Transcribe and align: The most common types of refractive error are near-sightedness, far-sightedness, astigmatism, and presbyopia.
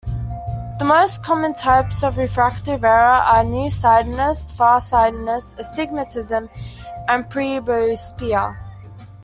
The 0.79 0.83
most 0.85 1.23
common 1.23 1.53
types 1.53 2.03
of 2.03 2.17
refractive 2.17 2.83
error 2.83 3.07
are 3.21 3.43
near-sightedness, 3.43 4.49
far-sightedness, 4.51 5.55
astigmatism, 5.59 6.49
and 7.07 7.23
presbyopia. 7.29 8.57